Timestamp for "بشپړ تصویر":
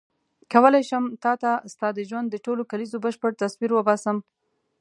3.05-3.71